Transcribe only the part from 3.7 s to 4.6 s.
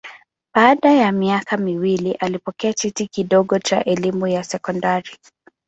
elimu ya